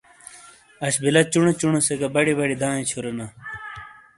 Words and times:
اش 0.85 0.95
بیلہ 1.01 1.21
چُونے 1.31 1.51
چُونے 1.59 1.81
سے 1.87 1.93
گہ 1.99 2.07
بڑی 2.13 2.33
بڑی 2.39 2.55
دایئے 2.61 2.83
چُھورینا۔ 2.89 3.25